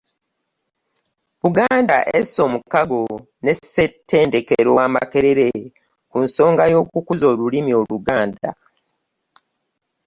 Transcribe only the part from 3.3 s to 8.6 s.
ne ssettendekero wa Makerere ku nsonga y'okukuza olulimi oluganda.